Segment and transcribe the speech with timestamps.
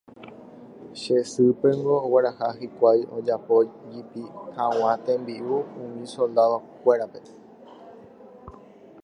[0.99, 3.55] che sýpengo ogueraha hikuái ojapo
[3.91, 4.23] jepi
[4.57, 7.19] hag̃ua tembi’u umi soldado-kuérape